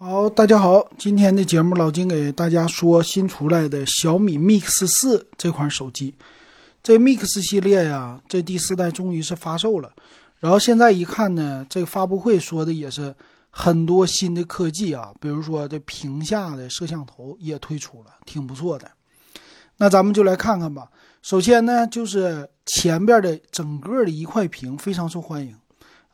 [0.00, 6.14] 好，大家好，今天的节目老金给大家说新出来的小米 Mix 四这款手机。
[6.84, 9.92] 这 Mix 系列呀，这第四代终于是发售了。
[10.38, 13.12] 然后现在一看呢，这个发布会说的也是
[13.50, 18.88] 很多新的科技啊，比如说这屏下的摄像头也推出了，挺不错的。
[19.78, 20.88] 那咱们就来看看吧。
[21.22, 25.56] 首先呢，就是前边的整个的一块屏非常受欢迎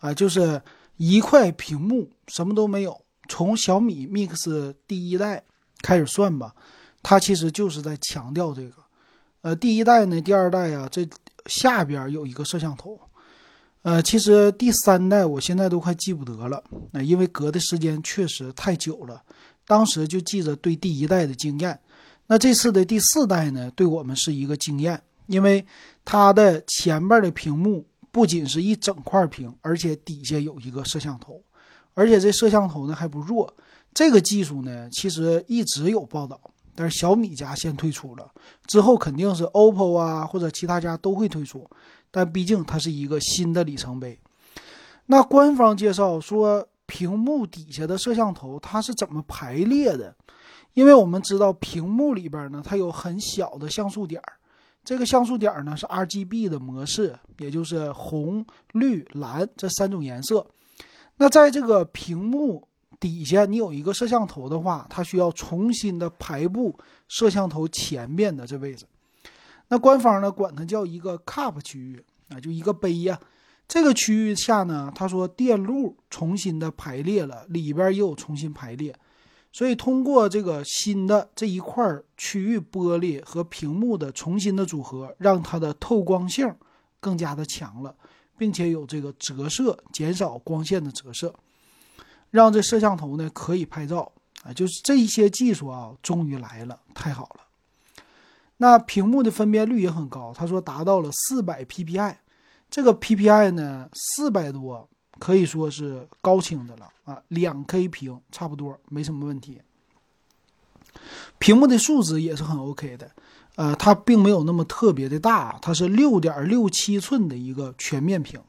[0.01, 0.63] 啊，就是
[0.97, 3.04] 一块屏幕，什么都没有。
[3.29, 5.43] 从小米 Mix 第一代
[5.83, 6.55] 开始算吧，
[7.03, 8.75] 它其实就是在强调这个。
[9.43, 11.07] 呃，第一代呢，第二代啊，这
[11.47, 12.99] 下边有一个摄像头。
[13.83, 19.23] 呃，其实第三代我现在都快记不得了，那因为隔的时间确实太久了。
[19.67, 21.79] 当时就记着对第一代的经验。
[22.27, 25.63] 那这次的第四代呢，对我们是一个经验，因为
[26.05, 31.43] 它的前边的屏幕不仅是一整块屏，而且底下有一个摄像头。
[31.95, 33.53] 而且这摄像头呢还不弱，
[33.93, 36.41] 这个技术呢其实一直有报道，
[36.75, 38.31] 但是小米家先退出了，
[38.67, 41.69] 之后肯定是 OPPO 啊或者其他家都会推出，
[42.11, 44.19] 但毕竟它是一个新的里程碑。
[45.07, 50.15] 那官方介绍说，屏幕底下的摄像头它是怎么排列的？
[50.73, 54.21] 因为我们知道屏幕里边呢它有很小的像素点，
[54.85, 60.45] 这个像素点呢是 RGB 的模式，也就是红、绿、蓝这三种颜色。
[61.17, 62.67] 那在这个屏幕
[62.99, 68.87] 底下，你有一个摄像头的话，它需要重新的排布摄像头前面的这位置。
[69.69, 73.19] 那官方呢管它叫一个 cup 区域啊，就一个杯呀。
[73.67, 78.95] 这个区域下呢，他说电路重新的排列了，里边又重新排列。
[79.53, 86.53] 所以通过这个新的这一块区域玻璃和屏幕的重新的组合，让它的透光性
[87.01, 87.95] 更加的强了。
[88.37, 91.35] 并且有这个折射，减少光线的折射，
[92.31, 94.11] 让这摄像头呢可以拍照
[94.43, 97.41] 啊，就是这一些技术啊，终于来了，太好了。
[98.57, 102.17] 那屏幕的分辨率也很高，他说达到了四百 PPI，
[102.71, 104.89] 这个 PPI 呢四百多，
[105.19, 109.61] 可以说是高清的了啊，两 K 屏差不多没什么问题。
[111.39, 113.11] 屏幕的素质也是很 OK 的。
[113.57, 118.41] 呃，它并没有那么特别的大，它是六点六七寸的一个全面屏，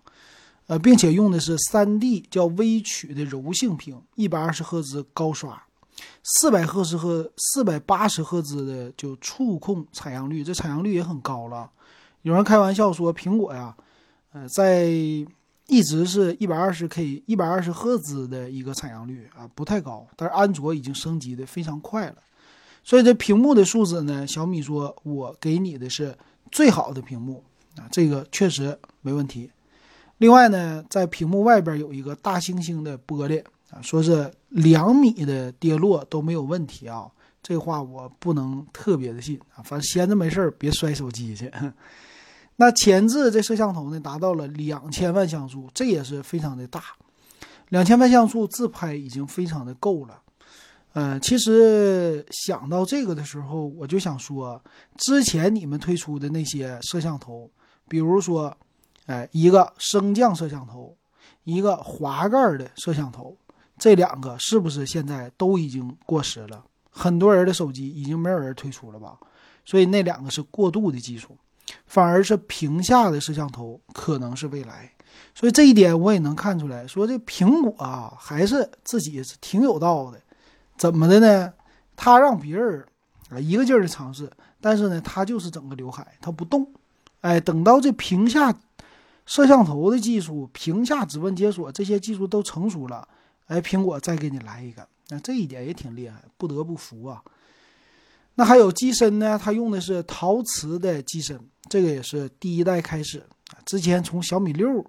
[0.67, 5.61] 呃，并且用的是三 D 叫微曲的柔性屏，一百二十赫兹高刷，
[6.23, 11.69] 四百赫兹和四百八十赫兹的就触控采样率，这采样率也很高了。
[12.23, 13.75] 有人开玩笑说，苹果呀，
[14.33, 14.87] 呃，在
[15.67, 22.15] 一直是一百二十 K 一百二十赫兹的一个采样率啊，不太高，但是安卓已经升级的非常快了。
[22.85, 26.15] 所以这屏幕的素质呢，小米说我给你的是
[26.51, 27.43] 最好的屏幕
[27.77, 29.49] 啊，这个确实没问题。
[30.19, 37.07] 另外呢，在屏幕外边有一个大猩猩的玻璃啊，说是两米的跌落都没有问题啊，
[37.41, 41.51] 这话我不能特别的信啊，反正闲着没事儿别摔手机去。
[42.57, 46.83] 那前置这摄像头呢，达到了两千万像素，这也是非常的大，
[47.69, 50.21] 两千万像素自拍已经非常的够了。
[50.97, 54.63] 嗯，其实想到这个的时候，我就想说，
[54.95, 57.51] 之前你们推出的那些摄像头，
[57.89, 58.55] 比如说，
[59.05, 60.95] 哎，一个升降摄像头，
[61.43, 63.35] 一个滑盖的摄像头，
[63.77, 66.63] 这两个是不是现在都已经过时了？
[66.89, 69.19] 很多人的手机已经没有人推出了吧？
[69.65, 71.37] 所以那两个是过渡的技术，
[71.85, 74.89] 反而是屏下的摄像头可能是未来。
[75.33, 80.21] 所以这一点我也能看出来，说这苹果啊，还是自己是挺有道的。
[80.77, 81.53] 怎么的呢？
[81.95, 82.85] 他让别人
[83.29, 86.67] 啊一个劲儿的尝试，但是呢，他就是整个刘海，他不动。
[87.21, 88.53] 哎，等到这屏下
[89.25, 93.07] 摄像头的技术、屏下指纹解锁这些技术都成熟了，
[93.47, 97.23] 哎，苹果再给你来一个，那这一点也挺厉害，不得不服啊。
[98.35, 99.39] 那还有机身呢？
[99.41, 103.23] 它用的是陶瓷的机身，这个也是第一代开始。
[103.65, 104.85] 之前从小米六，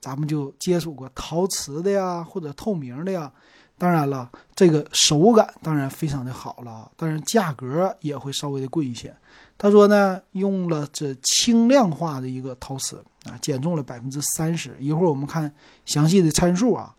[0.00, 3.32] 咱们就接触过陶瓷的呀，或者透明的呀。
[3.78, 9.14] 当然了，这个手感当然非常的好了啊，但是价格也会稍微的贵一些。
[9.56, 14.76] 他说呢，用了这轻量化的一个陶瓷啊，减重了百分之三十。
[14.80, 15.52] 一会儿我们看
[15.84, 16.92] 详细的参数啊。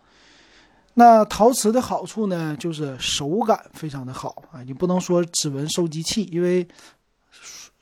[0.93, 4.63] 那陶瓷的好处呢，就是手感非常的好啊。
[4.63, 6.67] 你不能说指纹收集器，因为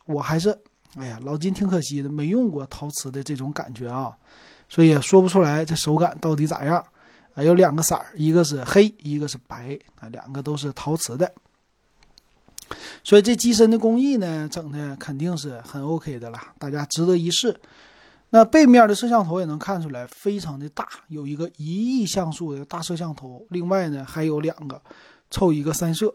[0.06, 0.50] 我还是
[0.96, 4.16] 哎呀，老金挺可惜的，没用过陶瓷的这种感觉啊，
[4.68, 6.84] 所以也说不出来这手感到底咋样。
[7.38, 11.32] 还有两个色儿，一个是黑，一个是白啊，两个都是陶瓷的，
[13.04, 17.56] 所以这机身的工艺呢，整的肯定是很 OK 的了，大家值得一试。
[18.32, 24.82] 那背面的摄像头也能看出来非常的大，有一个一亿像素的大摄像头，另外呢还有两个，
[25.30, 26.12] 凑一个三摄。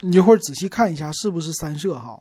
[0.00, 2.20] 你一会儿仔细看一下是不是三摄哈。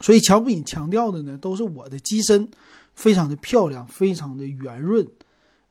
[0.00, 2.50] 所以乔比强调的呢都是我的机身
[3.00, 5.06] 非常的漂亮，非常的圆润，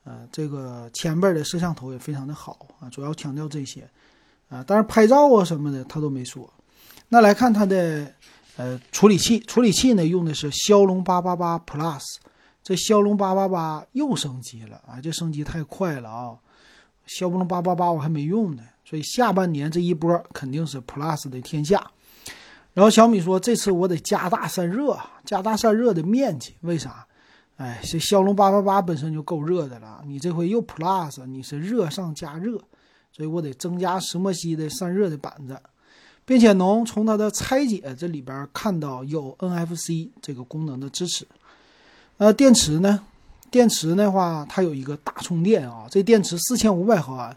[0.04, 3.88] 呃，这个前边的摄像头也非常的好啊，主要强调这些，
[4.50, 6.52] 啊，但是拍照啊什么的他都没说。
[7.10, 8.12] 那来看它的。
[8.58, 12.02] 呃，处理器，处理器呢用的是骁龙八八八 Plus，
[12.62, 16.36] 这骁龙八八八又升级了啊，这升级太快了啊！
[17.06, 21.90] 骁龙八八八我还没用呢，所以下半年这一波肯定是 Plus 的天下。
[22.74, 27.08] 然后小米说这次我得加大散热，加大散热的面积，为啥？
[27.60, 32.58] 哎，这骁龙八八八本身就够热的了，你这回又 Plus，你是热上加热，
[33.12, 35.60] 所以我得增加石墨烯的散热的板子。
[36.26, 41.28] 并且能从它的拆解这里边看到有 NFC 这个功能的支持。
[42.18, 43.04] 呃，电池呢？
[43.50, 47.36] 电池的话，它有一个大充电啊，这电池四千五百毫安，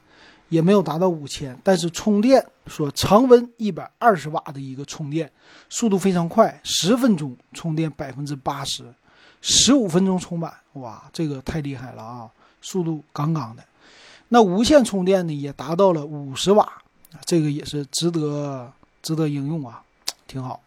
[0.51, 5.33] 也没有达到五千，但是充电说常温一百二十瓦的一个充电
[5.71, 8.85] 速度非常快，十分钟充电百分之八十，
[9.41, 12.31] 十五分钟充满，哇，这个太厉害了啊，
[12.61, 13.65] 速度杠杠的。
[14.29, 16.71] 那无线充电呢，也达到了五十瓦，
[17.25, 18.73] 这个也是值得。
[19.03, 19.83] 值得应用啊，
[20.29, 20.63] 挺好。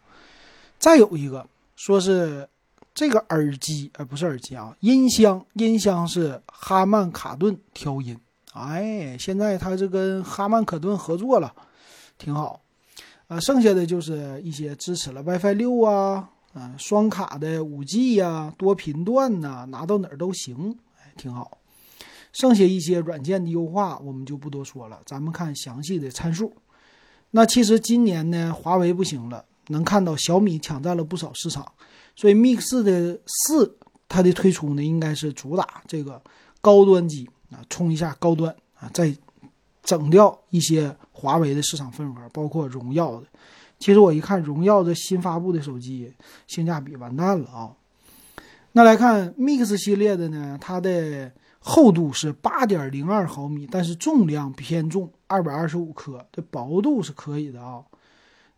[0.78, 1.48] 再有一个
[1.78, 2.46] 说是
[2.94, 8.20] 这个耳机，呃，不是耳机啊，音箱，音箱是哈曼卡顿调音。
[8.52, 11.54] 哎，现在它是跟哈曼卡顿合作了，
[12.18, 12.60] 挺好。
[13.28, 21.58] 呃，剩下的就是一些支持了 WiFi 六啊，啊，双卡的五 G 呀，多频段呐，拿到哪儿都行，哎，挺好。
[22.32, 26.54] 剩下一些软件的优化，我们就不多说了，咱们看详细的参数。
[27.32, 31.70] 那其实今年呢，华为不行了，能看到小米抢占了不少市场，
[32.16, 36.22] 所以 Mix 的四它的推出呢，应该是主打这个
[36.62, 39.14] 高端机啊，冲一下高端啊，再
[39.84, 43.28] 整掉一些华为的市场份额，包括荣耀的。
[43.86, 46.12] 其实我一看荣耀这新发布的手机，
[46.48, 47.70] 性价比完蛋了啊。
[48.72, 51.32] 那来看 Mix 系列的呢，它的。
[51.68, 56.24] 厚度是八点零二毫米，但是重量偏重，二百二十五克。
[56.32, 57.84] 这薄度是可以的啊。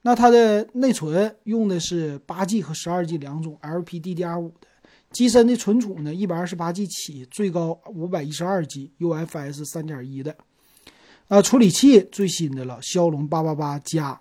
[0.01, 4.67] 那它的内存用的是八 G 和十二 G 两种 LPDDR5 的。
[5.11, 10.35] 机身的存储呢，一百二十八 G 起，最高五百一十二 G UFS 三点一的。
[11.29, 14.19] 啊，处理器最新的了，骁龙八八八加。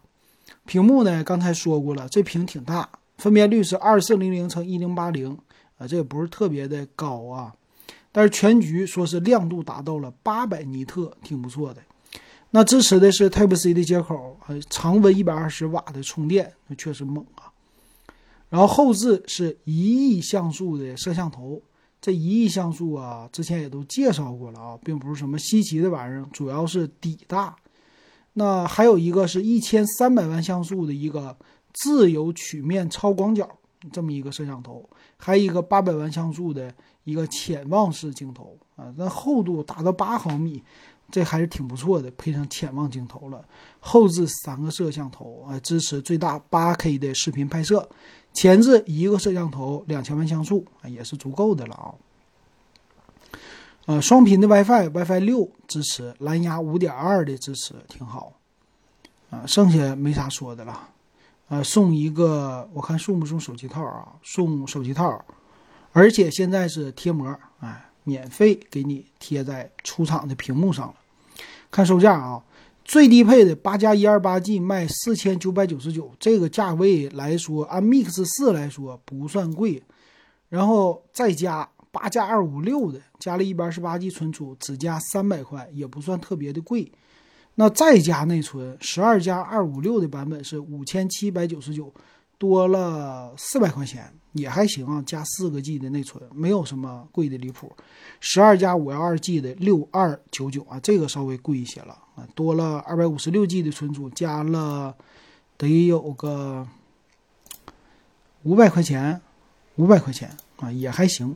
[0.67, 5.39] 屏幕呢，刚才说过了，这屏挺大，分辨率是二四零零乘一零八零
[5.79, 7.55] 啊，这也不是特别的高啊。
[8.13, 11.81] 但是全局说是亮度达到了八百尼特，挺不错的。
[12.51, 17.53] 那支持的是 Type C 的接口，呃，常温一百二十瓦的充电，那确实猛啊。
[18.49, 19.73] 然后后置是一
[20.09, 21.61] 亿像素的摄像头，
[22.01, 27.55] 这一亿像素啊，之前也都介绍过了啊，并不是什么稀奇的玩意儿，主要是底大。
[28.39, 31.37] 那还有一个是一千三百万像素的一个
[31.73, 33.49] 自由曲面超广角
[33.93, 36.73] 这么一个摄像头，还有一个八百万像素的。
[37.07, 40.61] 一个潜望式镜头啊，那厚度达到八毫米，
[41.09, 42.11] 这还是挺不错的。
[42.19, 43.45] 配上潜望镜头了，
[43.79, 47.89] 后置三个摄像头啊，支持最大八 K 的视频拍摄。
[48.33, 51.95] 前置一个摄像头，两千万像素啊，也是足够的了啊。
[53.87, 58.33] 呃，双频的 WiFi，WiFi 六支持，蓝牙五点二的支持，挺好。
[59.31, 60.89] 啊，剩下没啥说的了。
[61.49, 64.09] 呃，送一个，我看送不送手机套啊？
[64.25, 65.25] 送手机套。
[65.93, 70.95] 而且现在是贴膜，哎，免费给你贴在出厂的屏幕上了。
[71.71, 72.43] 看售价啊，
[72.85, 79.81] 最低配的八加一二八 G 卖四千九百九十九，这个价位来说，按 Mix 四来说不算贵。
[80.49, 86.93] 然后再加八加二五六的，加了一百二十八 G 存储，只加三百块，也不算特别的贵。
[87.55, 91.93] 那再加内存，十二加二五六的版本是五千七百九十九。
[92.39, 97.75] 多了四百块钱也还行啊，加四个 G 的内存，没有什么贵的离谱。
[98.21, 104.95] 十二加五幺二 G 的六二九九啊，这个稍微贵一些了啊，多了二百五十六 G 的存储，加了
[105.57, 106.69] 得有个
[108.43, 109.19] 五百块钱，
[109.77, 111.35] 五百块钱啊也还行。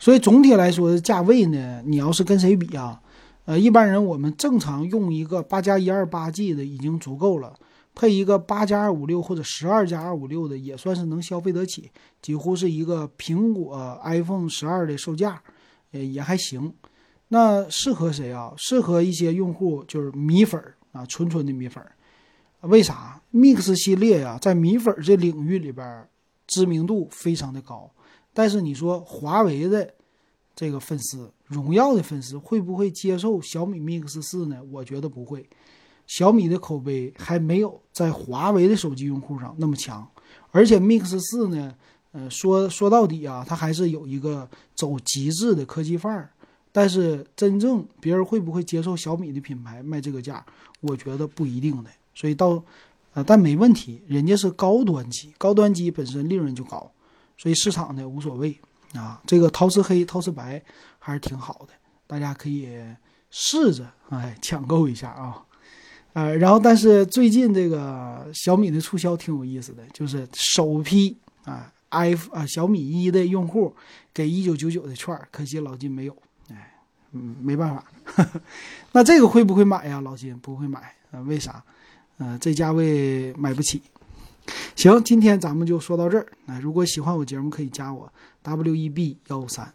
[0.00, 3.00] 所以总体来说，价位呢，你要是跟谁比啊？
[3.44, 7.54] 呃，一般人我们正常用一个八加一二八 G 的已经足够了。
[7.94, 11.90] 配一个八加二五六或者十二加二五六的，也算是能消费得起，
[12.22, 15.42] 几乎是一个苹果 iPhone 十二的售价，
[15.92, 16.72] 呃，也还行。
[17.28, 18.54] 那适合谁啊？
[18.56, 21.84] 适合一些用户，就是米粉啊，纯纯的米粉。
[22.62, 26.08] 为啥？Mix 系列呀，在米粉这领域里边，
[26.46, 27.90] 知名度非常的高。
[28.32, 29.94] 但是你说华为的
[30.54, 34.60] 这个粉丝、荣耀的粉丝会不会接受小米 Mix 四呢？
[34.70, 35.48] 我觉得不会。
[36.06, 40.06] 小米的口碑还没有在华为的手机用户上那么强，
[40.50, 41.74] 而且 Mix 四呢，
[42.12, 46.30] 呃，说说到底啊，它还是有一个走极致的科技范儿。
[46.72, 50.44] 但是真正别人会不会接受小米的品牌卖这个价？
[50.80, 51.90] 我觉得不一定的。
[52.14, 52.62] 所以到，
[53.12, 56.90] 呃，但没问题，人家是高端机，高端机本身利润就高。
[57.40, 58.54] 所以市场呢无所谓
[58.92, 60.62] 啊，这个陶瓷黑、陶瓷白
[60.98, 61.72] 还是挺好的，
[62.06, 62.68] 大家可以
[63.30, 65.42] 试着哎抢购一下啊，
[66.12, 73.74] 呃，然后但是最近这个小米的促销挺有意思的，就是首批啊 i 啊小米一的用户
[74.12, 76.16] 给一九九九的券，可惜老金没有，
[76.50, 76.78] 哎，
[77.12, 77.84] 嗯，没办法，
[78.92, 79.98] 那这个会不会买呀？
[80.02, 81.20] 老金不会买啊？
[81.22, 81.64] 为啥？
[82.18, 83.80] 嗯，这价位买不起。
[84.74, 86.26] 行，今天咱们就说到这儿。
[86.46, 89.72] 那如果喜欢我节目，可以加我 W E B 幺五三。